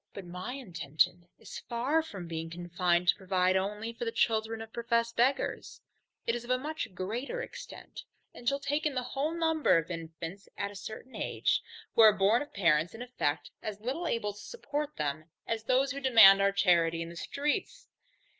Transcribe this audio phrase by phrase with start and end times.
[0.15, 4.59] But my intention is very far from being confined to provide only for the children
[4.59, 5.79] of professed beggars:
[6.25, 8.03] it is of a much greater extent,
[8.33, 11.61] and shall take in the whole number of infants at a certain age,
[11.93, 15.91] who are born of parents in effect as little able to support them, as those
[15.91, 17.87] who demand our charity in the streets.